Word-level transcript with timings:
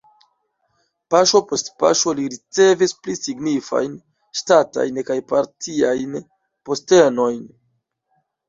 Paŝo 1.15 1.41
post 1.51 1.67
paŝo 1.83 2.13
li 2.19 2.25
ricevis 2.35 2.95
pli 3.03 3.15
signifajn 3.19 3.93
ŝtatajn 4.41 4.99
kaj 5.11 5.21
partiajn 5.35 6.19
postenojn. 6.71 7.41